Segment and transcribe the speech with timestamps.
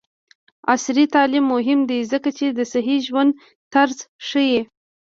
[0.73, 3.31] عصري تعلیم مهم دی ځکه چې د صحي ژوند
[3.73, 4.59] طرز ښيي.